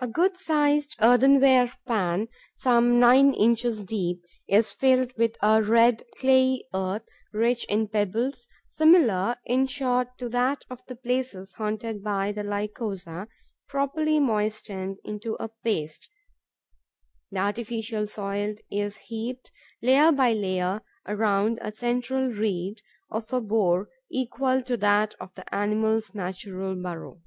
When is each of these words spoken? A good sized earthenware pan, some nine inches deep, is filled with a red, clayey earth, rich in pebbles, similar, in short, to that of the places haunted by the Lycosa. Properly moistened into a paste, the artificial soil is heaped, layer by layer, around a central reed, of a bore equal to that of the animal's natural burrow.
A 0.00 0.06
good 0.06 0.36
sized 0.36 0.94
earthenware 1.00 1.72
pan, 1.84 2.28
some 2.54 3.00
nine 3.00 3.34
inches 3.34 3.82
deep, 3.84 4.24
is 4.46 4.70
filled 4.70 5.12
with 5.16 5.34
a 5.42 5.60
red, 5.60 6.04
clayey 6.16 6.62
earth, 6.72 7.02
rich 7.32 7.64
in 7.64 7.88
pebbles, 7.88 8.46
similar, 8.68 9.34
in 9.44 9.66
short, 9.66 10.16
to 10.18 10.28
that 10.28 10.64
of 10.70 10.86
the 10.86 10.94
places 10.94 11.54
haunted 11.54 12.00
by 12.04 12.30
the 12.30 12.44
Lycosa. 12.44 13.26
Properly 13.68 14.20
moistened 14.20 14.98
into 15.04 15.34
a 15.40 15.48
paste, 15.48 16.08
the 17.32 17.38
artificial 17.38 18.06
soil 18.06 18.54
is 18.70 18.98
heaped, 18.98 19.50
layer 19.82 20.12
by 20.12 20.32
layer, 20.32 20.80
around 21.08 21.58
a 21.60 21.72
central 21.72 22.28
reed, 22.28 22.82
of 23.10 23.32
a 23.32 23.40
bore 23.40 23.88
equal 24.08 24.62
to 24.62 24.76
that 24.76 25.14
of 25.20 25.34
the 25.34 25.52
animal's 25.52 26.14
natural 26.14 26.76
burrow. 26.80 27.20